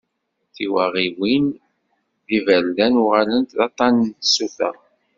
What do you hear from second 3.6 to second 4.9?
aṭṭan n tsuta.